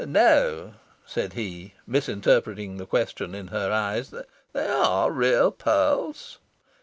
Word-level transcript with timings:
"No," 0.03 0.73
said 1.05 1.33
he, 1.33 1.75
misinterpreting 1.85 2.77
the 2.77 2.87
question 2.87 3.35
in 3.35 3.49
her 3.49 3.71
eyes, 3.71 4.11
"they 4.51 4.65
are 4.67 5.11
real 5.11 5.51
pearls." 5.51 6.39